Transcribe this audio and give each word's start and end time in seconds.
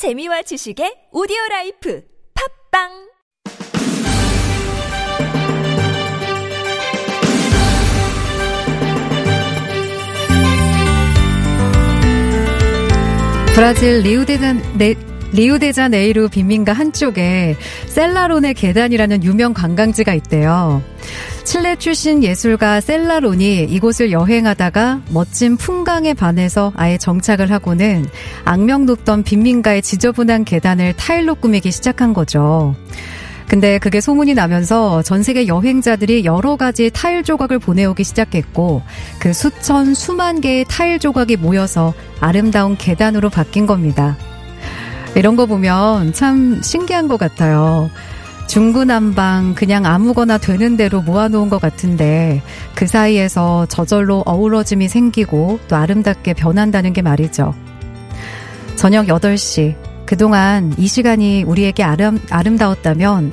재미와 0.00 0.40
지식의 0.40 1.12
오디오 1.12 1.36
life 1.50 2.02
팟빵 2.72 2.88
브라질 13.54 14.00
리우데자, 14.00 14.54
네, 14.78 14.94
리우데자네이루 15.34 16.30
빈민가 16.30 16.72
한쪽에 16.72 17.56
셀라론의 17.88 18.54
계단이라는 18.54 19.22
유명 19.22 19.52
관광지가 19.52 20.14
있대요. 20.14 20.82
칠레 21.44 21.76
출신 21.76 22.22
예술가 22.22 22.80
셀라론이 22.80 23.64
이곳을 23.64 24.12
여행하다가 24.12 25.02
멋진 25.10 25.56
풍광에 25.56 26.14
반해서 26.14 26.72
아예 26.76 26.98
정착을 26.98 27.50
하고는 27.50 28.06
악명 28.44 28.86
높던 28.86 29.22
빈민가의 29.22 29.82
지저분한 29.82 30.44
계단을 30.44 30.92
타일로 30.94 31.36
꾸미기 31.36 31.70
시작한 31.70 32.12
거죠. 32.12 32.74
근데 33.48 33.78
그게 33.78 34.00
소문이 34.00 34.34
나면서 34.34 35.02
전 35.02 35.24
세계 35.24 35.48
여행자들이 35.48 36.24
여러 36.24 36.54
가지 36.54 36.88
타일 36.90 37.24
조각을 37.24 37.58
보내오기 37.58 38.04
시작했고 38.04 38.82
그 39.18 39.32
수천 39.32 39.94
수만 39.94 40.40
개의 40.40 40.64
타일 40.68 41.00
조각이 41.00 41.36
모여서 41.36 41.92
아름다운 42.20 42.76
계단으로 42.76 43.28
바뀐 43.28 43.66
겁니다. 43.66 44.16
이런 45.16 45.34
거 45.34 45.46
보면 45.46 46.12
참 46.12 46.60
신기한 46.62 47.08
것 47.08 47.18
같아요. 47.18 47.90
중구난방 48.50 49.54
그냥 49.54 49.86
아무거나 49.86 50.36
되는 50.36 50.76
대로 50.76 51.00
모아놓은 51.02 51.50
것 51.50 51.60
같은데 51.60 52.42
그 52.74 52.88
사이에서 52.88 53.66
저절로 53.66 54.24
어우러짐이 54.26 54.88
생기고 54.88 55.60
또 55.68 55.76
아름답게 55.76 56.34
변한다는 56.34 56.92
게 56.92 57.00
말이죠. 57.00 57.54
저녁 58.74 59.06
8시. 59.06 59.76
그동안 60.04 60.74
이 60.78 60.88
시간이 60.88 61.44
우리에게 61.44 61.84
아름, 61.84 62.20
아름다웠다면 62.28 63.30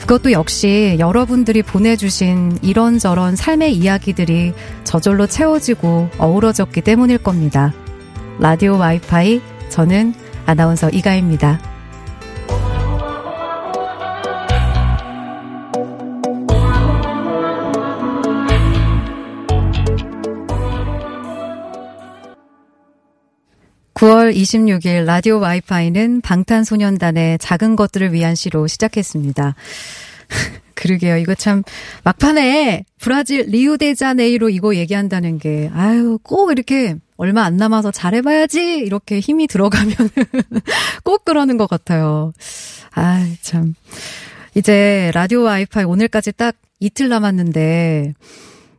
그것도 0.00 0.32
역시 0.32 0.96
여러분들이 0.98 1.62
보내주신 1.62 2.58
이런저런 2.62 3.36
삶의 3.36 3.74
이야기들이 3.74 4.54
저절로 4.84 5.26
채워지고 5.26 6.08
어우러졌기 6.16 6.80
때문일 6.80 7.18
겁니다. 7.18 7.74
라디오 8.38 8.78
와이파이, 8.78 9.42
저는 9.68 10.14
아나운서 10.46 10.88
이가입니다. 10.88 11.73
9월 24.04 24.36
26일 24.36 25.06
라디오 25.06 25.40
와이파이는 25.40 26.20
방탄소년단의 26.20 27.38
작은 27.38 27.74
것들을 27.74 28.12
위한 28.12 28.34
시로 28.34 28.66
시작했습니다. 28.66 29.54
그러게요. 30.76 31.16
이거 31.16 31.34
참 31.34 31.62
막판에 32.02 32.84
브라질 33.00 33.46
리우데자네이로 33.48 34.50
이거 34.50 34.74
얘기한다는 34.74 35.38
게 35.38 35.70
아유 35.72 36.18
꼭 36.22 36.52
이렇게 36.52 36.96
얼마 37.16 37.44
안 37.44 37.56
남아서 37.56 37.92
잘해봐야지 37.92 38.76
이렇게 38.76 39.20
힘이 39.20 39.46
들어가면 39.46 39.94
꼭 41.02 41.24
그러는 41.24 41.56
것 41.56 41.66
같아요. 41.66 42.34
아 42.94 43.26
참. 43.40 43.74
이제 44.54 45.12
라디오 45.14 45.44
와이파이 45.44 45.84
오늘까지 45.84 46.32
딱 46.32 46.56
이틀 46.78 47.08
남았는데 47.08 48.12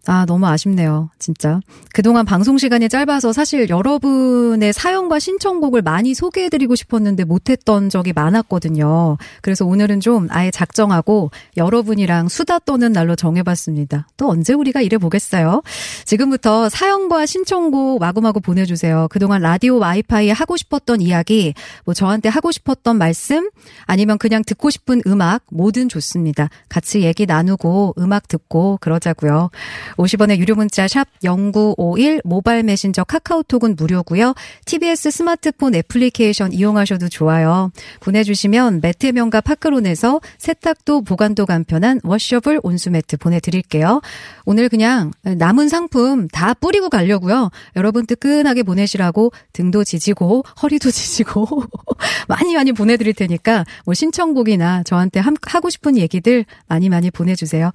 아, 0.07 0.25
너무 0.25 0.45
아쉽네요. 0.45 1.09
진짜. 1.17 1.59
그동안 1.93 2.25
방송 2.25 2.57
시간이 2.57 2.89
짧아서 2.89 3.33
사실 3.33 3.69
여러분의 3.69 4.71
사연과 4.71 5.19
신청곡을 5.19 5.81
많이 5.81 6.13
소개해드리고 6.13 6.75
싶었는데 6.75 7.23
못했던 7.23 7.89
적이 7.89 8.13
많았거든요. 8.13 9.17
그래서 9.41 9.65
오늘은 9.65 10.01
좀 10.01 10.27
아예 10.29 10.51
작정하고 10.51 11.31
여러분이랑 11.57 12.29
수다 12.29 12.59
떠는 12.59 12.91
날로 12.91 13.15
정해봤습니다. 13.15 14.07
또 14.17 14.29
언제 14.29 14.53
우리가 14.53 14.81
이래보겠어요? 14.81 15.63
지금부터 16.05 16.69
사연과 16.69 17.25
신청곡 17.25 17.99
마구마구 17.99 18.41
보내주세요. 18.41 19.07
그동안 19.09 19.41
라디오 19.41 19.79
와이파이에 19.79 20.31
하고 20.31 20.57
싶었던 20.57 21.01
이야기, 21.01 21.53
뭐 21.83 21.93
저한테 21.93 22.29
하고 22.29 22.51
싶었던 22.51 22.97
말씀, 22.97 23.49
아니면 23.85 24.17
그냥 24.17 24.43
듣고 24.45 24.69
싶은 24.69 25.01
음악, 25.07 25.43
뭐든 25.51 25.89
좋습니다. 25.89 26.49
같이 26.69 27.01
얘기 27.01 27.25
나누고 27.25 27.95
음악 27.97 28.27
듣고 28.27 28.77
그러자고요. 28.81 29.49
50원의 29.97 30.37
유료 30.37 30.55
문자 30.55 30.87
샵 30.87 31.07
0951 31.23 32.21
모바일 32.23 32.63
메신저 32.63 33.03
카카오톡은 33.03 33.75
무료고요. 33.77 34.33
TBS 34.65 35.11
스마트폰 35.11 35.75
애플리케이션 35.75 36.51
이용하셔도 36.53 37.09
좋아요. 37.09 37.71
보내주시면 38.01 38.81
매트 38.81 39.07
명가 39.07 39.41
파크론에서 39.41 40.21
세탁도 40.37 41.01
보관도 41.03 41.45
간편한 41.45 41.99
워셔블 42.03 42.59
온수매트 42.63 43.17
보내드릴게요. 43.17 44.01
오늘 44.45 44.69
그냥 44.69 45.11
남은 45.23 45.69
상품 45.69 46.27
다 46.27 46.53
뿌리고 46.53 46.89
가려고요. 46.89 47.49
여러분 47.75 48.05
뜨끈하게 48.05 48.63
보내시라고 48.63 49.31
등도 49.53 49.83
지지고 49.83 50.43
허리도 50.61 50.91
지지고 50.91 51.63
많이 52.27 52.55
많이 52.55 52.71
보내드릴 52.71 53.13
테니까 53.13 53.65
뭐 53.85 53.93
신청곡이나 53.93 54.83
저한테 54.83 55.21
하고 55.21 55.69
싶은 55.69 55.97
얘기들 55.97 56.45
많이 56.67 56.89
많이 56.89 57.11
보내주세요. 57.11 57.71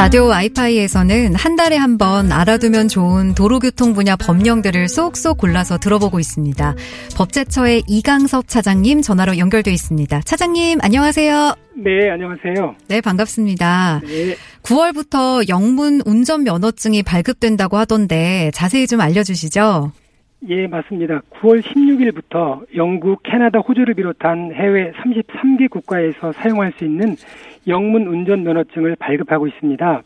라디오 0.00 0.28
와이파이에서는 0.28 1.34
한 1.34 1.56
달에 1.56 1.76
한 1.76 1.98
번 1.98 2.32
알아두면 2.32 2.88
좋은 2.88 3.34
도로교통 3.34 3.92
분야 3.92 4.16
법령들을 4.16 4.88
쏙쏙 4.88 5.36
골라서 5.36 5.76
들어보고 5.76 6.18
있습니다. 6.18 6.74
법제처의 7.14 7.82
이강섭 7.86 8.48
차장님 8.48 9.02
전화로 9.02 9.36
연결돼 9.36 9.70
있습니다. 9.70 10.22
차장님 10.24 10.78
안녕하세요. 10.80 11.54
네, 11.76 12.10
안녕하세요. 12.10 12.74
네, 12.88 13.02
반갑습니다. 13.02 14.00
네. 14.06 14.36
9월부터 14.62 15.50
영문 15.50 16.00
운전 16.06 16.44
면허증이 16.44 17.02
발급된다고 17.02 17.76
하던데 17.76 18.50
자세히 18.54 18.86
좀 18.86 19.02
알려주시죠. 19.02 19.92
예, 20.48 20.66
맞습니다. 20.66 21.20
9월 21.30 21.60
16일부터 21.60 22.64
영국, 22.74 23.22
캐나다, 23.22 23.58
호주를 23.58 23.94
비롯한 23.94 24.52
해외 24.54 24.90
33개 24.92 25.68
국가에서 25.68 26.32
사용할 26.32 26.72
수 26.78 26.84
있는 26.84 27.14
영문 27.66 28.06
운전 28.06 28.42
면허증을 28.42 28.96
발급하고 28.96 29.46
있습니다. 29.46 30.02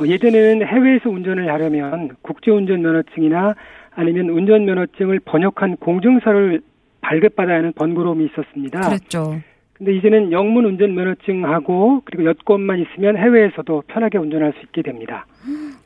어, 0.00 0.06
예전에는 0.06 0.66
해외에서 0.66 1.10
운전을 1.10 1.52
하려면 1.52 2.10
국제 2.22 2.50
운전 2.50 2.82
면허증이나 2.82 3.54
아니면 3.94 4.30
운전 4.30 4.64
면허증을 4.64 5.20
번역한 5.20 5.76
공증서를 5.76 6.62
발급받아야 7.00 7.58
하는 7.58 7.72
번거로움이 7.72 8.26
있었습니다. 8.26 8.80
그렇죠. 8.80 9.40
근데 9.80 9.96
이제는 9.96 10.30
영문 10.30 10.66
운전 10.66 10.94
면허증하고 10.94 12.02
그리고 12.04 12.26
여권만 12.26 12.80
있으면 12.80 13.16
해외에서도 13.16 13.84
편하게 13.86 14.18
운전할 14.18 14.52
수 14.52 14.60
있게 14.66 14.82
됩니다. 14.82 15.24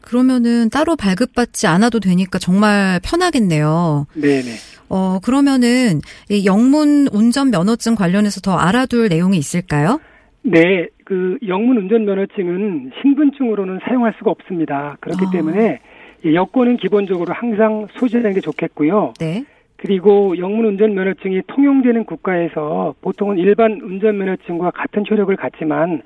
그러면은 0.01 0.69
따로 0.69 0.97
발급받지 0.97 1.69
않아도 1.69 2.01
되니까 2.01 2.41
정말 2.41 2.99
편하겠네요. 3.05 4.07
네네. 4.15 4.51
어, 4.89 5.21
그러면은 5.23 6.01
이 6.29 6.45
영문 6.45 7.07
운전 7.13 7.53
면허증 7.53 7.95
관련해서 7.95 8.41
더 8.41 8.57
알아둘 8.57 9.09
내용이 9.11 9.39
있을까요? 9.39 10.01
네, 10.43 10.89
그 11.05 11.39
영문 11.47 11.77
운전 11.77 12.05
면허증은 12.05 12.91
신분증으로는 13.01 13.79
사용할 13.85 14.13
수가 14.19 14.33
없습니다. 14.33 14.97
그렇기 15.03 15.27
아. 15.29 15.31
때문에 15.31 15.79
여권은 16.25 16.79
기본적으로 16.79 17.33
항상 17.33 17.87
소지하는 17.93 18.33
게 18.33 18.41
좋겠고요. 18.41 19.15
네. 19.21 19.45
그리고 19.85 20.37
영문 20.39 20.65
운전 20.65 20.95
면허증이 20.95 21.43
통용되는 21.47 22.05
국가에서 22.05 22.95
보통은 23.03 23.37
일반 23.37 23.73
운전 23.83 24.17
면허증과 24.17 24.71
같은 24.71 25.05
효력을 25.11 25.37
갖지만 25.37 26.01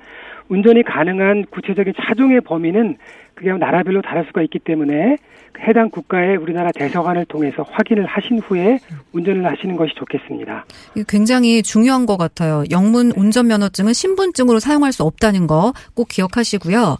운전이 0.49 0.83
가능한 0.83 1.45
구체적인 1.49 1.93
차종의 1.95 2.41
범위는 2.41 2.97
그게 3.35 3.53
나라별로 3.53 4.01
다를 4.01 4.25
수가 4.25 4.41
있기 4.41 4.59
때문에 4.59 5.15
해당 5.59 5.89
국가의 5.89 6.35
우리나라 6.35 6.71
대사관을 6.73 7.23
통해서 7.25 7.63
확인을 7.69 8.05
하신 8.05 8.39
후에 8.39 8.79
운전을 9.13 9.45
하시는 9.45 9.77
것이 9.77 9.93
좋겠습니다. 9.95 10.65
굉장히 11.07 11.63
중요한 11.63 12.05
것 12.05 12.17
같아요. 12.17 12.63
영문 12.71 13.13
운전면허증은 13.15 13.93
신분증으로 13.93 14.59
사용할 14.59 14.91
수 14.91 15.03
없다는 15.03 15.47
거 15.47 15.71
꼭 15.95 16.09
기억하시고요. 16.09 16.97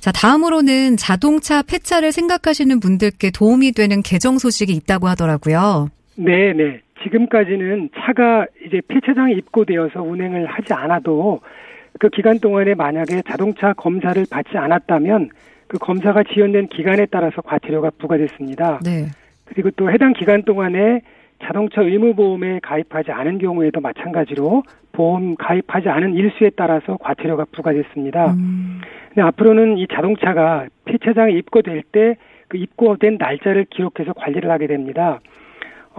자, 0.00 0.12
다음으로는 0.12 0.96
자동차 0.96 1.62
폐차를 1.62 2.12
생각하시는 2.12 2.78
분들께 2.78 3.30
도움이 3.32 3.72
되는 3.72 4.02
개정 4.02 4.38
소식이 4.38 4.72
있다고 4.72 5.08
하더라고요. 5.08 5.88
네, 6.24 6.52
네. 6.52 6.80
지금까지는 7.02 7.90
차가 7.96 8.46
이제 8.66 8.80
폐차장에 8.86 9.32
입고되어서 9.32 10.02
운행을 10.02 10.46
하지 10.46 10.72
않아도 10.74 11.40
그 11.98 12.08
기간 12.10 12.38
동안에 12.38 12.74
만약에 12.74 13.22
자동차 13.22 13.72
검사를 13.72 14.22
받지 14.30 14.56
않았다면 14.56 15.30
그 15.66 15.78
검사가 15.78 16.24
지연된 16.24 16.68
기간에 16.68 17.06
따라서 17.10 17.40
과태료가 17.42 17.90
부과됐습니다. 17.98 18.80
네. 18.84 19.06
그리고 19.46 19.70
또 19.72 19.90
해당 19.90 20.12
기간 20.12 20.42
동안에 20.42 21.00
자동차 21.42 21.80
의무보험에 21.80 22.60
가입하지 22.62 23.12
않은 23.12 23.38
경우에도 23.38 23.80
마찬가지로 23.80 24.62
보험 24.92 25.36
가입하지 25.36 25.88
않은 25.88 26.14
일수에 26.14 26.50
따라서 26.54 26.98
과태료가 26.98 27.46
부과됐습니다. 27.52 28.32
음. 28.32 28.80
근데 29.08 29.22
앞으로는 29.22 29.78
이 29.78 29.86
자동차가 29.88 30.66
폐차장에 30.84 31.32
입고될 31.32 31.82
때 31.92 32.16
그 32.50 32.56
입고된 32.58 33.16
날짜를 33.18 33.64
기록해서 33.70 34.12
관리를 34.12 34.50
하게 34.50 34.66
됩니다. 34.66 35.20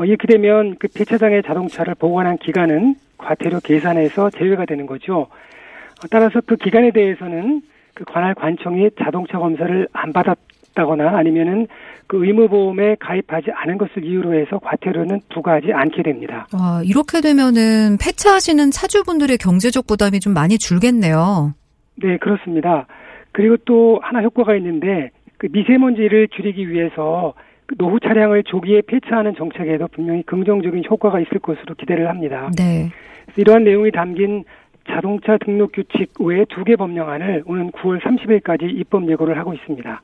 어, 0.02 0.06
이렇게 0.06 0.28
되면 0.28 0.76
그 0.80 0.88
폐차장에 0.88 1.44
자동차를 1.44 1.94
보관한 1.94 2.38
기간은 2.40 2.96
과태료 3.20 3.60
계산에서 3.60 4.32
제외가 4.32 4.66
되는 4.66 4.88
거죠. 4.88 5.20
어, 5.20 6.08
따라서 6.10 6.42
그 6.42 6.56
기간에 6.56 6.90
대해서는 6.90 7.62
그 7.94 8.04
관할 8.06 8.34
관청이 8.34 8.90
자동차 9.00 9.38
검사를 9.38 9.88
안 9.94 10.12
받았다거나 10.12 11.16
아니면은 11.16 11.68
그 12.08 12.26
의무보험에 12.26 12.96
가입하지 13.00 13.52
않은 13.54 13.78
것을 13.78 14.04
이유로 14.04 14.34
해서 14.34 14.58
과태료는 14.58 15.22
부과하지 15.34 15.72
않게 15.72 16.02
됩니다. 16.02 16.48
아, 16.52 16.82
이렇게 16.84 17.22
되면은 17.22 17.98
폐차하시는 18.02 18.72
차주분들의 18.72 19.38
경제적 19.38 19.86
부담이 19.86 20.20
좀 20.20 20.34
많이 20.34 20.58
줄겠네요. 20.58 21.54
네, 22.02 22.18
그렇습니다. 22.18 22.88
그리고 23.32 23.56
또 23.66 24.00
하나 24.02 24.22
효과가 24.22 24.56
있는데 24.56 25.12
그 25.38 25.48
미세먼지를 25.52 26.30
줄이기 26.30 26.70
위해서 26.70 27.34
그 27.36 27.51
노후 27.78 28.00
차량을 28.00 28.44
조기에 28.44 28.82
폐차하는 28.88 29.36
정책에도 29.36 29.88
분명히 29.88 30.24
긍정적인 30.24 30.84
효과가 30.90 31.20
있을 31.22 31.40
것으로 31.40 31.76
기대를 31.76 32.10
합니다. 32.10 32.50
네. 32.58 32.90
이러한 33.36 33.64
내용이 33.64 33.92
담긴 33.92 34.44
자동차 34.90 35.38
등록 35.38 35.72
규칙 35.74 36.12
외에 36.20 36.46
두개 36.50 36.76
법령안을 36.76 37.44
오는 37.46 37.72
9월 37.72 38.02
30일까지 38.02 38.64
입법 38.64 39.10
예고를 39.10 39.38
하고 39.38 39.54
있습니다. 39.54 40.02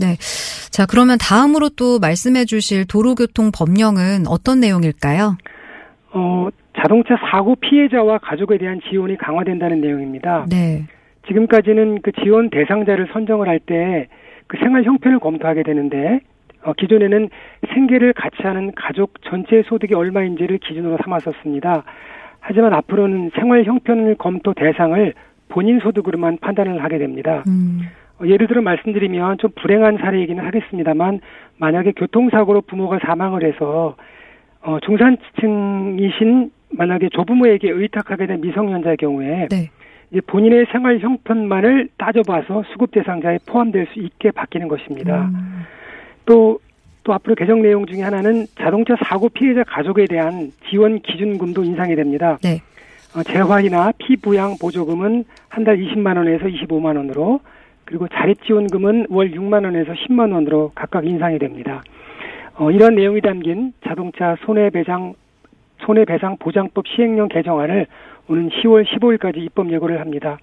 네. 0.00 0.16
자, 0.70 0.86
그러면 0.86 1.18
다음으로 1.20 1.70
또 1.70 1.98
말씀해 2.00 2.44
주실 2.46 2.84
도로교통 2.86 3.52
법령은 3.56 4.26
어떤 4.28 4.60
내용일까요? 4.60 5.36
어, 6.12 6.48
자동차 6.76 7.16
사고 7.30 7.54
피해자와 7.56 8.18
가족에 8.18 8.58
대한 8.58 8.80
지원이 8.90 9.16
강화된다는 9.16 9.80
내용입니다. 9.80 10.46
네. 10.50 10.84
지금까지는 11.28 12.02
그 12.02 12.10
지원 12.22 12.50
대상자를 12.50 13.08
선정을 13.12 13.48
할 13.48 13.60
때 13.60 14.08
그 14.46 14.56
생활 14.58 14.84
형편을 14.84 15.18
검토하게 15.20 15.62
되는데 15.62 16.20
어, 16.64 16.72
기존에는 16.72 17.28
생계를 17.72 18.12
같이 18.14 18.42
하는 18.42 18.72
가족 18.74 19.12
전체 19.22 19.62
소득이 19.62 19.94
얼마인지를 19.94 20.58
기준으로 20.58 20.98
삼았었습니다. 21.04 21.84
하지만 22.40 22.74
앞으로는 22.74 23.30
생활 23.34 23.64
형편을 23.64 24.16
검토 24.16 24.54
대상을 24.54 25.12
본인 25.48 25.78
소득으로만 25.80 26.38
판단을 26.40 26.82
하게 26.82 26.98
됩니다. 26.98 27.44
음. 27.46 27.82
어, 28.18 28.26
예를 28.26 28.46
들어 28.46 28.62
말씀드리면 28.62 29.38
좀 29.38 29.50
불행한 29.56 29.98
사례이기는 29.98 30.44
하겠습니다만 30.44 31.20
만약에 31.58 31.92
교통사고로 31.92 32.62
부모가 32.62 32.98
사망을 33.04 33.44
해서 33.44 33.96
어, 34.62 34.78
중산층이신 34.80 36.50
만약에 36.70 37.10
조부모에게 37.10 37.70
의탁하게 37.70 38.26
된 38.26 38.40
미성년자의 38.40 38.96
경우에 38.96 39.48
네. 39.50 39.70
이제 40.10 40.20
본인의 40.26 40.66
생활 40.72 40.98
형편만을 40.98 41.88
따져봐서 41.98 42.64
수급 42.72 42.90
대상자에 42.92 43.38
포함될 43.46 43.86
수 43.92 44.00
있게 44.00 44.30
바뀌는 44.30 44.68
것입니다. 44.68 45.26
음. 45.26 45.64
또, 46.26 46.58
또 47.02 47.12
앞으로 47.12 47.34
개정 47.34 47.62
내용 47.62 47.86
중에 47.86 48.02
하나는 48.02 48.46
자동차 48.58 48.94
사고 49.04 49.28
피해자 49.28 49.62
가족에 49.64 50.06
대한 50.06 50.50
지원 50.68 51.00
기준금도 51.00 51.64
인상이 51.64 51.94
됩니다. 51.96 52.38
네. 52.42 52.60
어, 53.14 53.22
재활이나 53.22 53.92
피부양 53.98 54.56
보조금은 54.60 55.24
한 55.48 55.64
달 55.64 55.76
20만 55.78 56.16
원에서 56.16 56.46
25만 56.46 56.96
원으로 56.96 57.40
그리고 57.84 58.08
자립 58.08 58.44
지원금은 58.44 59.06
월 59.10 59.30
6만 59.30 59.64
원에서 59.64 59.92
10만 59.92 60.32
원으로 60.32 60.72
각각 60.74 61.06
인상이 61.06 61.38
됩니다. 61.38 61.82
어, 62.56 62.70
이런 62.70 62.94
내용이 62.96 63.20
담긴 63.20 63.72
자동차 63.86 64.36
손해배상 64.44 65.14
손해배상 65.84 66.38
보장법 66.38 66.86
시행령 66.88 67.28
개정안을 67.28 67.86
오는 68.28 68.48
10월 68.48 68.84
15일까지 68.86 69.36
입법 69.38 69.70
예고를 69.70 70.00
합니다. 70.00 70.38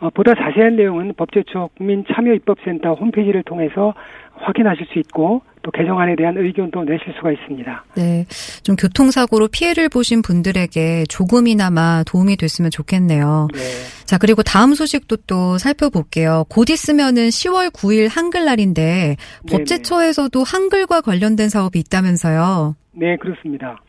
어, 0.00 0.10
보다 0.10 0.34
자세한 0.34 0.76
내용은 0.76 1.12
법제처 1.16 1.70
국민참여입법센터 1.76 2.94
홈페이지를 2.94 3.42
통해서 3.42 3.94
확인하실 4.34 4.86
수 4.92 4.98
있고 5.00 5.42
또 5.62 5.72
개정안에 5.72 6.14
대한 6.16 6.36
의견도 6.36 6.84
내실 6.84 7.12
수가 7.16 7.32
있습니다. 7.32 7.84
네. 7.96 8.24
좀 8.62 8.76
교통사고로 8.76 9.48
피해를 9.48 9.88
보신 9.88 10.22
분들에게 10.22 11.04
조금이나마 11.08 12.04
도움이 12.06 12.36
됐으면 12.36 12.70
좋겠네요. 12.70 13.48
네. 13.52 13.58
자, 14.06 14.18
그리고 14.18 14.42
다음 14.42 14.74
소식도 14.74 15.16
또 15.26 15.58
살펴볼게요. 15.58 16.44
곧 16.48 16.70
있으면은 16.70 17.28
10월 17.28 17.72
9일 17.72 18.08
한글날인데 18.08 19.16
법제처에서도 19.50 20.40
한글과 20.44 21.00
관련된 21.00 21.48
사업이 21.48 21.80
있다면서요. 21.80 22.76
네, 22.92 23.16
그렇습니다. 23.16 23.80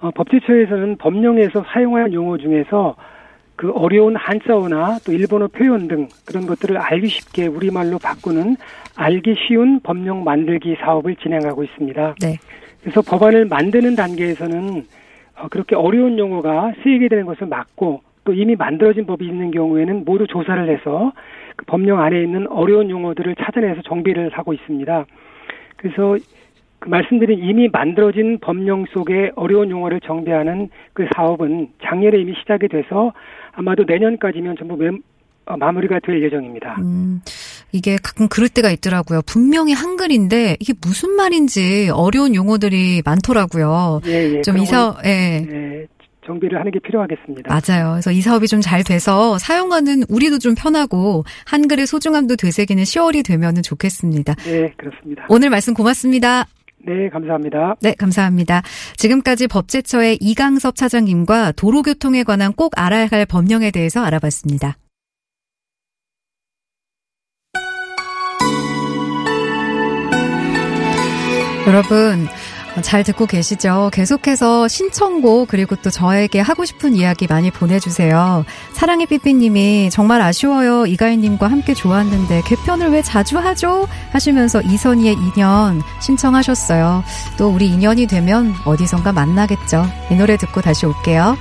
어, 0.00 0.10
법제처에서는 0.10 0.96
법령에서 0.96 1.64
사용하는 1.72 2.12
용어 2.14 2.36
중에서 2.36 2.96
그 3.60 3.70
어려운 3.72 4.16
한자어나 4.16 5.00
또 5.04 5.12
일본어 5.12 5.46
표현 5.46 5.86
등 5.86 6.08
그런 6.24 6.46
것들을 6.46 6.78
알기 6.78 7.08
쉽게 7.08 7.46
우리말로 7.46 7.98
바꾸는 7.98 8.56
알기 8.96 9.34
쉬운 9.46 9.80
법령 9.80 10.24
만들기 10.24 10.76
사업을 10.80 11.16
진행하고 11.16 11.62
있습니다. 11.64 12.14
네. 12.22 12.38
그래서 12.80 13.02
법안을 13.02 13.44
만드는 13.44 13.96
단계에서는 13.96 14.82
어, 15.36 15.48
그렇게 15.50 15.76
어려운 15.76 16.18
용어가 16.18 16.72
쓰이게 16.82 17.08
되는 17.08 17.26
것을 17.26 17.48
막고 17.48 18.00
또 18.24 18.32
이미 18.32 18.56
만들어진 18.56 19.04
법이 19.04 19.26
있는 19.26 19.50
경우에는 19.50 20.06
모두 20.06 20.26
조사를 20.26 20.66
해서 20.70 21.12
그 21.56 21.66
법령 21.66 22.00
안에 22.00 22.18
있는 22.18 22.46
어려운 22.48 22.88
용어들을 22.88 23.34
찾아내서 23.34 23.82
정비를 23.82 24.30
하고 24.30 24.54
있습니다. 24.54 25.04
그래서 25.76 26.16
그 26.80 26.88
말씀드린 26.88 27.44
이미 27.44 27.68
만들어진 27.70 28.38
법령 28.40 28.86
속에 28.86 29.32
어려운 29.36 29.70
용어를 29.70 30.00
정비하는 30.00 30.70
그 30.94 31.06
사업은 31.14 31.68
작년에 31.82 32.18
이미 32.18 32.34
시작이 32.40 32.68
돼서 32.68 33.12
아마도 33.60 33.84
내년까지면 33.86 34.56
전부 34.58 34.76
매, 34.76 34.88
어, 35.44 35.56
마무리가 35.56 36.00
될 36.02 36.22
예정입니다. 36.22 36.76
음, 36.80 37.20
이게 37.72 37.96
가끔 38.02 38.26
그럴 38.28 38.48
때가 38.48 38.70
있더라고요. 38.70 39.20
분명히 39.26 39.74
한글인데 39.74 40.56
이게 40.60 40.72
무슨 40.80 41.10
말인지 41.10 41.90
어려운 41.92 42.34
용어들이 42.34 43.02
많더라고요. 43.04 44.00
예, 44.06 44.36
예. 44.36 44.42
좀 44.42 44.56
이사, 44.58 44.96
예. 45.04 45.46
예. 45.50 45.86
정비를 46.26 46.58
하는 46.60 46.70
게 46.70 46.78
필요하겠습니다. 46.78 47.48
맞아요. 47.50 47.92
그래서 47.92 48.12
이 48.12 48.20
사업이 48.20 48.46
좀 48.46 48.60
잘 48.60 48.84
돼서 48.84 49.36
사용하는 49.38 50.04
우리도 50.08 50.38
좀 50.38 50.54
편하고 50.54 51.24
한글의 51.46 51.86
소중함도 51.86 52.36
되새기는 52.36 52.84
10월이 52.84 53.24
되면 53.26 53.62
좋겠습니다. 53.62 54.34
네, 54.34 54.72
그렇습니다. 54.76 55.26
오늘 55.28 55.50
말씀 55.50 55.74
고맙습니다. 55.74 56.46
네, 56.86 57.08
감사합니다. 57.10 57.76
네, 57.80 57.94
감사합니다. 57.94 58.62
지금까지 58.96 59.48
법제처의 59.48 60.18
이강섭 60.20 60.76
차장님과 60.76 61.52
도로교통에 61.52 62.22
관한 62.24 62.52
꼭 62.52 62.72
알아야 62.76 63.06
할 63.10 63.26
법령에 63.26 63.70
대해서 63.70 64.02
알아봤습니다. 64.02 64.76
여러분, 71.66 72.26
잘 72.82 73.02
듣고 73.04 73.26
계시죠? 73.26 73.90
계속해서 73.92 74.68
신청곡 74.68 75.48
그리고 75.48 75.76
또 75.76 75.90
저에게 75.90 76.40
하고 76.40 76.64
싶은 76.64 76.94
이야기 76.94 77.26
많이 77.26 77.50
보내주세요. 77.50 78.44
사랑의 78.72 79.06
삐삐님이 79.06 79.90
정말 79.90 80.20
아쉬워요. 80.22 80.86
이가인님과 80.86 81.48
함께 81.48 81.74
좋았는데 81.74 82.42
개편을 82.46 82.90
왜 82.90 83.02
자주 83.02 83.38
하죠? 83.38 83.86
하시면서 84.12 84.62
이선희의 84.62 85.14
인연 85.14 85.82
신청하셨어요. 86.00 87.02
또 87.36 87.48
우리 87.48 87.66
인연이 87.68 88.06
되면 88.06 88.54
어디선가 88.64 89.12
만나겠죠. 89.12 89.84
이 90.10 90.14
노래 90.14 90.36
듣고 90.36 90.60
다시 90.60 90.86
올게요. 90.86 91.36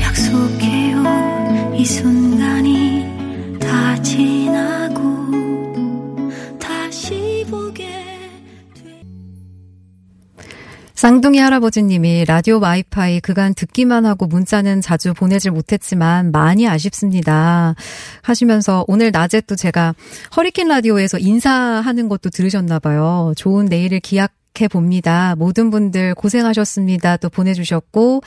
약속해요 0.00 1.74
이순 1.76 2.33
쌍둥이 11.04 11.38
할아버지님이 11.38 12.24
라디오 12.24 12.58
와이파이 12.60 13.20
그간 13.20 13.52
듣기만 13.52 14.06
하고 14.06 14.24
문자는 14.26 14.80
자주 14.80 15.12
보내질 15.12 15.50
못했지만 15.50 16.32
많이 16.32 16.66
아쉽습니다. 16.66 17.74
하시면서 18.22 18.86
오늘 18.88 19.10
낮에 19.12 19.42
또 19.42 19.54
제가 19.54 19.94
허리케인 20.34 20.68
라디오에서 20.68 21.18
인사하는 21.18 22.08
것도 22.08 22.30
들으셨나 22.30 22.78
봐요. 22.78 23.34
좋은 23.36 23.66
내일을 23.66 24.00
기약 24.00 24.32
해 24.60 24.68
봅니다. 24.68 25.34
모든 25.36 25.70
분들 25.70 26.14
고생하셨습니다. 26.14 27.16
또 27.16 27.28
보내주셨고 27.28 28.22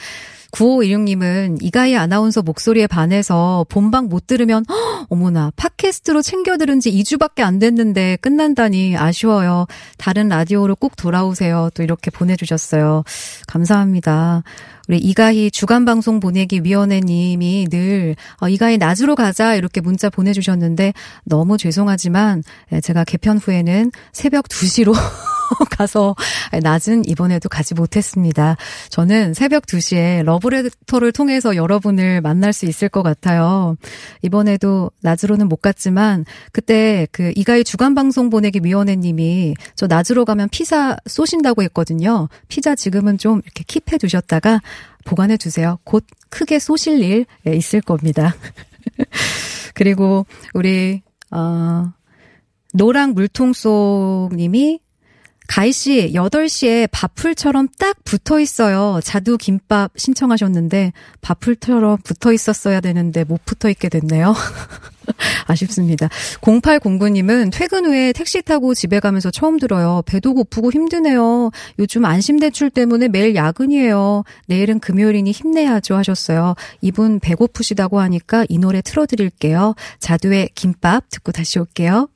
9516님은 0.51 1.57
이가희 1.61 1.95
아나운서 1.95 2.41
목소리에 2.41 2.87
반해서 2.87 3.65
본방 3.69 4.07
못 4.07 4.27
들으면 4.27 4.63
허, 4.69 5.05
어머나 5.09 5.51
팟캐스트로 5.55 6.21
챙겨 6.21 6.57
들은 6.57 6.79
지 6.79 6.91
2주밖에 6.91 7.41
안 7.41 7.59
됐는데 7.59 8.17
끝난다니 8.21 8.97
아쉬워요. 8.97 9.67
다른 9.97 10.29
라디오로 10.29 10.75
꼭 10.75 10.95
돌아오세요. 10.95 11.69
또 11.73 11.83
이렇게 11.83 12.11
보내주셨어요. 12.11 13.03
감사합니다. 13.47 14.43
우리 14.87 14.99
이가희 14.99 15.51
주간방송 15.51 16.19
보내기 16.19 16.61
위원회님이 16.63 17.67
늘 17.69 18.15
어, 18.41 18.47
이가희 18.47 18.77
낮으로 18.77 19.15
가자 19.15 19.55
이렇게 19.55 19.81
문자 19.81 20.09
보내주셨는데 20.09 20.93
너무 21.25 21.57
죄송하지만 21.57 22.43
예, 22.71 22.79
제가 22.79 23.03
개편 23.03 23.37
후에는 23.37 23.91
새벽 24.13 24.47
2시로 24.47 24.93
가서 25.77 26.15
낮은 26.61 27.07
이번에도 27.07 27.49
가지 27.49 27.73
못했습니다. 27.73 28.57
저는 28.89 29.33
새벽 29.33 29.65
2시에 29.65 30.23
러브레터를 30.23 31.11
통해서 31.11 31.55
여러분을 31.55 32.21
만날 32.21 32.53
수 32.53 32.65
있을 32.65 32.89
것 32.89 33.03
같아요. 33.03 33.75
이번에도 34.21 34.91
낮으로는 35.01 35.47
못 35.47 35.61
갔지만 35.61 36.25
그때 36.51 37.07
그 37.11 37.31
이가희 37.35 37.63
주간 37.63 37.95
방송 37.95 38.29
보내기 38.29 38.59
위원회님이 38.63 39.55
저 39.75 39.87
낮으로 39.87 40.25
가면 40.25 40.49
피자 40.49 40.97
쏘신다고 41.05 41.63
했거든요. 41.63 42.29
피자 42.47 42.75
지금은 42.75 43.17
좀 43.17 43.41
이렇게 43.43 43.63
킵해 43.63 43.99
두셨다가 43.99 44.61
보관해 45.05 45.37
주세요. 45.37 45.79
곧 45.83 46.05
크게 46.29 46.59
쏘실 46.59 47.01
일 47.01 47.25
있을 47.45 47.81
겁니다. 47.81 48.35
그리고 49.73 50.25
우리 50.53 51.01
어 51.31 51.91
노랑 52.73 53.13
물통 53.13 53.53
속 53.53 54.29
님이 54.33 54.79
가희 55.47 55.71
씨 55.71 56.11
8시에 56.13 56.89
밥풀처럼 56.91 57.69
딱 57.79 58.03
붙어 58.03 58.39
있어요. 58.39 58.99
자두 59.03 59.37
김밥 59.37 59.91
신청하셨는데 59.95 60.93
밥풀처럼 61.21 61.97
붙어 62.03 62.33
있었어야 62.33 62.81
되는데 62.81 63.23
못 63.23 63.43
붙어 63.45 63.69
있게 63.69 63.89
됐네요. 63.89 64.35
아쉽습니다. 65.47 66.09
0809님은 66.41 67.51
퇴근 67.53 67.85
후에 67.85 68.11
택시 68.11 68.41
타고 68.41 68.73
집에 68.73 68.99
가면서 68.99 69.31
처음 69.31 69.57
들어요. 69.57 70.03
배도 70.05 70.33
고프고 70.33 70.71
힘드네요. 70.71 71.51
요즘 71.79 72.05
안심대출 72.05 72.69
때문에 72.69 73.07
매일 73.07 73.35
야근이에요. 73.35 74.23
내일은 74.47 74.79
금요일이니 74.79 75.31
힘내야죠 75.31 75.95
하셨어요. 75.95 76.55
이분 76.81 77.19
배고프시다고 77.19 77.99
하니까 78.01 78.45
이 78.49 78.57
노래 78.57 78.81
틀어드릴게요. 78.81 79.75
자두의 79.99 80.49
김밥 80.55 81.09
듣고 81.09 81.31
다시 81.31 81.57
올게요. 81.59 82.09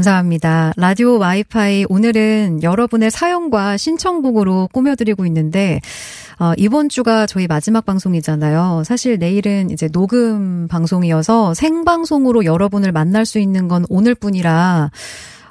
감사합니다. 0.00 0.72
라디오 0.76 1.18
와이파이 1.18 1.84
오늘은 1.88 2.62
여러분의 2.62 3.10
사연과 3.10 3.76
신청곡으로 3.76 4.68
꾸며드리고 4.72 5.26
있는데 5.26 5.80
어, 6.38 6.52
이번 6.56 6.88
주가 6.88 7.26
저희 7.26 7.46
마지막 7.46 7.84
방송이잖아요. 7.84 8.82
사실 8.86 9.18
내일은 9.18 9.68
이제 9.70 9.88
녹음 9.88 10.68
방송이어서 10.68 11.52
생방송으로 11.52 12.46
여러분을 12.46 12.92
만날 12.92 13.26
수 13.26 13.38
있는 13.38 13.68
건 13.68 13.84
오늘뿐이라 13.90 14.90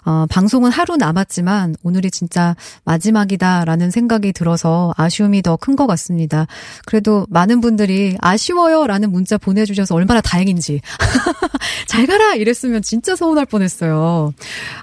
어, 0.10 0.25
방송은 0.28 0.72
하루 0.72 0.98
남았지만 0.98 1.75
오늘이 1.84 2.10
진짜 2.10 2.56
마지막이다라는 2.84 3.92
생각이 3.92 4.34
들어서 4.34 4.92
아쉬움이 4.98 5.44
더 5.44 5.56
큰 5.56 5.75
것 5.75 5.86
같습니다. 5.86 6.48
그래도 6.86 7.28
많은 7.30 7.62
분들이 7.62 8.18
아쉬워요라는 8.22 9.12
문자 9.12 9.38
보내주셔서 9.38 9.94
얼마나 9.94 10.20
다행인지. 10.20 10.82
잘 11.86 12.08
가라! 12.08 12.34
이랬으면 12.36 12.82
진짜 12.82 13.16
서운할 13.16 13.46
뻔했어요. 13.46 14.34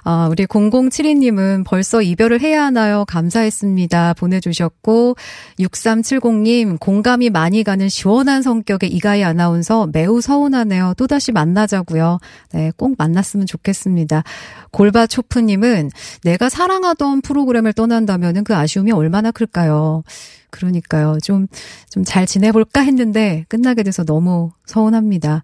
어, 0.05 0.27
우리 0.31 0.45
0072님은 0.45 1.65
벌써 1.65 2.01
이별을 2.01 2.39
해야 2.39 2.63
하나요? 2.63 3.03
감사했습니다. 3.05 4.13
보내주셨고, 4.13 5.15
6370님, 5.59 6.79
공감이 6.79 7.29
많이 7.29 7.63
가는 7.63 7.89
시원한 7.89 8.41
성격의 8.41 8.89
이가희 8.93 9.23
아나운서 9.23 9.87
매우 9.91 10.21
서운하네요. 10.21 10.93
또 10.95 11.05
다시 11.07 11.31
만나자고요. 11.33 12.19
네, 12.53 12.71
꼭 12.77 12.95
만났으면 12.97 13.45
좋겠습니다. 13.45 14.23
골바 14.71 15.07
초프님은 15.17 15.89
내가 16.23 16.47
사랑하던 16.49 17.21
프로그램을 17.21 17.73
떠난다면 17.73 18.43
그 18.43 18.55
아쉬움이 18.55 18.91
얼마나 18.91 19.31
클까요? 19.31 20.03
그러니까요. 20.49 21.17
좀, 21.23 21.47
좀 21.89 22.03
잘 22.07 22.25
지내볼까 22.25 22.81
했는데 22.81 23.45
끝나게 23.49 23.83
돼서 23.83 24.03
너무 24.03 24.51
서운합니다. 24.65 25.43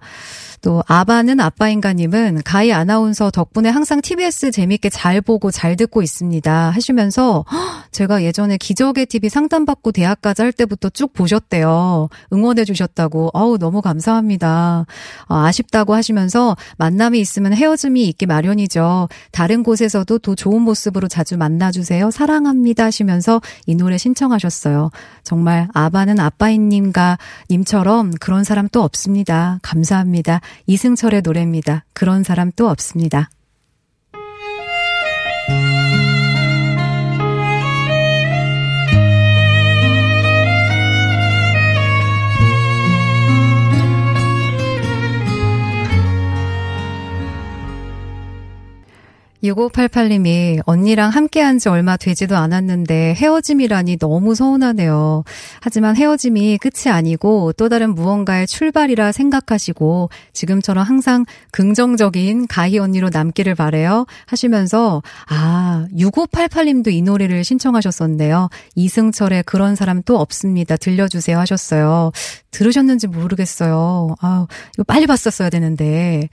또 0.61 0.81
아바는 0.87 1.41
아빠인가님은 1.41 2.41
가희 2.45 2.71
아나운서 2.71 3.29
덕분에 3.29 3.69
항상 3.69 3.99
TBS 4.01 4.51
재밌게 4.51 4.89
잘 4.89 5.19
보고 5.19 5.51
잘 5.51 5.75
듣고 5.75 6.01
있습니다 6.01 6.69
하시면서 6.69 7.43
제가 7.91 8.23
예전에 8.23 8.57
기적의 8.57 9.07
TV 9.07 9.27
상담받고 9.29 9.91
대학까지 9.91 10.41
할 10.41 10.53
때부터 10.53 10.89
쭉 10.89 11.11
보셨대요. 11.13 12.07
응원해 12.31 12.63
주셨다고. 12.63 13.31
어우 13.33 13.57
너무 13.57 13.81
감사합니다. 13.81 14.85
어, 15.27 15.35
아쉽다고 15.35 15.93
하시면서 15.95 16.55
만남이 16.77 17.19
있으면 17.19 17.53
헤어짐이 17.53 18.07
있기 18.07 18.25
마련이죠. 18.25 19.09
다른 19.31 19.63
곳에서도 19.63 20.17
더 20.19 20.35
좋은 20.35 20.61
모습으로 20.61 21.09
자주 21.09 21.37
만나주세요. 21.37 22.09
사랑합니다 22.09 22.85
하시면서 22.85 23.41
이 23.65 23.75
노래 23.75 23.97
신청하셨어요. 23.97 24.91
정말 25.23 25.67
아바는 25.73 26.19
아빠인님과 26.19 27.17
님처럼 27.49 28.11
그런 28.19 28.43
사람 28.43 28.67
또 28.69 28.83
없습니다. 28.83 29.59
감사합니다. 29.61 30.41
이승철의 30.67 31.21
노래입니다. 31.23 31.85
그런 31.93 32.23
사람 32.23 32.51
또 32.55 32.69
없습니다. 32.69 33.29
(6588님이) 49.43 50.61
언니랑 50.65 51.09
함께한 51.09 51.59
지 51.59 51.69
얼마 51.69 51.97
되지도 51.97 52.37
않았는데 52.37 53.13
헤어짐이라니 53.15 53.97
너무 53.97 54.35
서운하네요. 54.35 55.23
하지만 55.61 55.95
헤어짐이 55.95 56.57
끝이 56.59 56.91
아니고 56.91 57.53
또 57.53 57.69
다른 57.69 57.93
무언가의 57.93 58.47
출발이라 58.47 59.11
생각하시고 59.11 60.09
지금처럼 60.31 60.83
항상 60.85 61.25
긍정적인 61.51 62.47
가희 62.47 62.79
언니로 62.79 63.09
남기를 63.09 63.55
바래요 63.55 64.05
하시면서 64.25 65.01
아 65.27 65.85
(6588님도) 65.93 66.93
이 66.93 67.01
노래를 67.01 67.43
신청하셨었네요. 67.43 68.49
이승철의 68.75 69.43
그런 69.43 69.75
사람 69.75 70.01
또 70.03 70.19
없습니다. 70.19 70.77
들려주세요 70.77 71.37
하셨어요. 71.39 72.11
들으셨는지 72.51 73.07
모르겠어요. 73.07 74.15
아 74.21 74.47
이거 74.75 74.83
빨리 74.83 75.05
봤었어야 75.07 75.49
되는데 75.49 76.29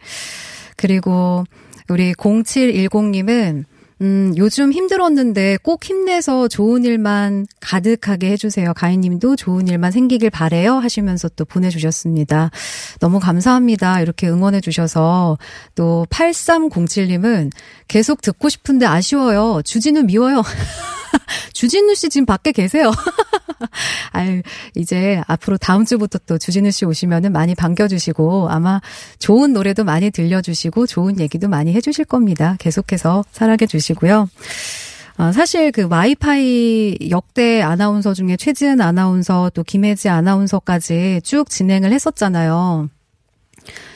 그리고 0.76 1.44
우리 1.90 2.12
0710님은 2.14 3.64
음, 4.02 4.32
요즘 4.36 4.72
힘들었는데 4.72 5.58
꼭 5.62 5.84
힘내서 5.84 6.48
좋은 6.48 6.84
일만 6.84 7.46
가득하게 7.60 8.30
해주세요. 8.30 8.72
가인님도 8.72 9.36
좋은 9.36 9.68
일만 9.68 9.90
생기길 9.90 10.30
바래요. 10.30 10.76
하시면서 10.76 11.28
또 11.30 11.44
보내주셨습니다. 11.44 12.50
너무 13.00 13.20
감사합니다. 13.20 14.00
이렇게 14.00 14.28
응원해주셔서 14.28 15.36
또 15.74 16.06
8307님은 16.08 17.50
계속 17.88 18.22
듣고 18.22 18.48
싶은데 18.48 18.86
아쉬워요. 18.86 19.60
주진우 19.64 20.04
미워요. 20.04 20.42
주진우 21.52 21.94
씨 21.94 22.08
지금 22.08 22.26
밖에 22.26 22.52
계세요. 22.52 22.90
아유, 24.12 24.42
이제 24.74 25.20
앞으로 25.26 25.58
다음 25.58 25.84
주부터 25.84 26.18
또 26.26 26.38
주진우 26.38 26.70
씨 26.70 26.84
오시면은 26.84 27.32
많이 27.32 27.54
반겨주시고 27.54 28.48
아마 28.50 28.80
좋은 29.18 29.52
노래도 29.52 29.84
많이 29.84 30.10
들려주시고 30.10 30.86
좋은 30.86 31.20
얘기도 31.20 31.48
많이 31.48 31.72
해주실 31.72 32.04
겁니다. 32.06 32.56
계속해서 32.58 33.24
사랑해 33.32 33.66
주시고요. 33.66 34.28
어, 35.18 35.32
사실 35.32 35.70
그 35.70 35.86
와이파이 35.86 37.10
역대 37.10 37.60
아나운서 37.60 38.14
중에 38.14 38.36
최지은 38.36 38.80
아나운서 38.80 39.50
또 39.52 39.62
김혜지 39.62 40.08
아나운서까지 40.08 41.20
쭉 41.22 41.50
진행을 41.50 41.92
했었잖아요. 41.92 42.88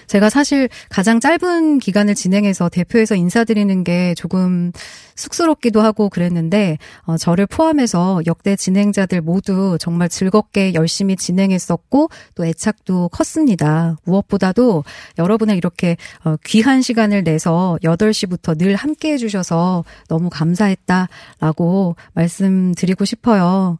제가 0.06 0.30
사실 0.30 0.68
가장 0.88 1.20
짧은 1.20 1.78
기간을 1.78 2.14
진행해서 2.14 2.68
대표에서 2.68 3.14
인사드리는 3.14 3.84
게 3.84 4.14
조금 4.14 4.72
쑥스럽기도 5.16 5.80
하고 5.80 6.08
그랬는데 6.08 6.78
어, 7.02 7.16
저를 7.16 7.46
포함해서 7.46 8.22
역대 8.26 8.56
진행자들 8.56 9.20
모두 9.20 9.76
정말 9.80 10.08
즐겁게 10.08 10.74
열심히 10.74 11.16
진행했었고 11.16 12.08
또 12.34 12.44
애착도 12.44 13.08
컸습니다. 13.10 13.96
무엇보다도 14.04 14.84
여러분의 15.18 15.56
이렇게 15.56 15.96
어, 16.24 16.36
귀한 16.44 16.82
시간을 16.82 17.24
내서 17.24 17.78
8시부터 17.82 18.58
늘 18.58 18.74
함께 18.74 19.12
해주셔서 19.12 19.84
너무 20.08 20.30
감사했다라고 20.30 21.96
말씀드리고 22.14 23.04
싶어요. 23.04 23.78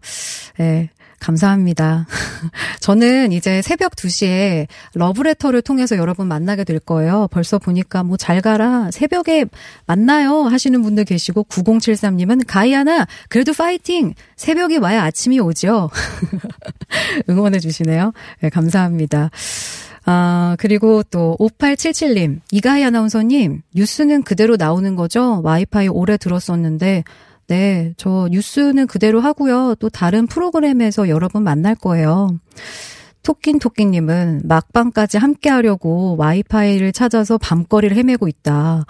예. 0.61 0.91
감사합니다. 1.25 2.07
저는 2.81 3.33
이제 3.33 3.63
새벽 3.63 3.97
2시에 3.97 4.67
러브레터를 4.95 5.63
통해서 5.63 5.97
여러분 5.97 6.29
만나게 6.29 6.65
될 6.65 6.79
거예요. 6.79 7.29
벌써 7.31 7.59
보니까 7.59 8.03
뭐 8.03 8.17
잘 8.19 8.41
가라. 8.41 8.91
새벽에 8.91 9.45
만나요. 9.87 10.43
하시는 10.43 10.81
분들 10.83 11.05
계시고 11.05 11.45
9073님은 11.45 12.45
가이아나 12.47 13.07
그래도 13.29 13.53
파이팅. 13.53 14.15
새벽에 14.37 14.77
와야 14.77 15.03
아침이 15.03 15.41
오죠. 15.41 15.91
응원해 17.29 17.59
주시네요. 17.59 18.13
네, 18.41 18.51
감사합니다. 18.51 19.31
아, 20.07 20.57
그리고 20.59 21.03
또 21.05 21.37
5877님, 21.41 22.41
이가희 22.51 22.85
아나운서님, 22.85 23.63
뉴스는 23.75 24.23
그대로 24.23 24.57
나오는 24.57 24.95
거죠? 24.97 25.41
와이파이 25.43 25.89
오래 25.89 26.19
들었었는데 26.19 27.05
네, 27.47 27.95
저 27.97 28.29
뉴스는 28.31 28.87
그대로 28.87 29.21
하고요. 29.21 29.75
또 29.79 29.89
다른 29.89 30.27
프로그램에서 30.27 31.09
여러분 31.09 31.43
만날 31.43 31.75
거예요. 31.75 32.29
토끼토끼님은 33.23 34.43
막방까지 34.45 35.19
함께 35.19 35.49
하려고 35.49 36.15
와이파이를 36.17 36.93
찾아서 36.93 37.39
밤거리를 37.39 37.97
헤매고 37.97 38.29
있다. 38.29 38.85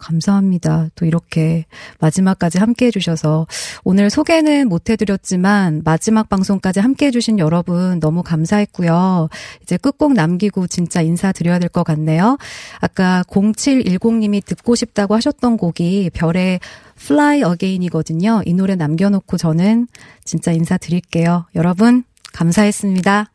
감사합니다. 0.00 0.88
또 0.96 1.06
이렇게 1.06 1.66
마지막까지 2.00 2.58
함께 2.58 2.86
해주셔서 2.86 3.46
오늘 3.84 4.10
소개는 4.10 4.68
못 4.68 4.90
해드렸지만 4.90 5.82
마지막 5.84 6.28
방송까지 6.28 6.80
함께 6.80 7.06
해주신 7.06 7.38
여러분 7.38 8.00
너무 8.00 8.22
감사했고요. 8.22 9.28
이제 9.62 9.76
끝곡 9.76 10.14
남기고 10.14 10.66
진짜 10.66 11.00
인사드려야 11.00 11.58
될 11.58 11.70
것 11.70 11.84
같네요. 11.84 12.36
아까 12.80 13.22
0710님이 13.28 14.44
듣고 14.44 14.74
싶다고 14.74 15.14
하셨던 15.14 15.56
곡이 15.56 16.10
별의 16.12 16.58
Fly 16.98 17.42
Again이거든요. 17.42 18.42
이 18.44 18.54
노래 18.54 18.74
남겨놓고 18.74 19.36
저는 19.36 19.86
진짜 20.24 20.52
인사드릴게요. 20.52 21.46
여러분 21.54 22.04
감사했습니다. 22.32 23.30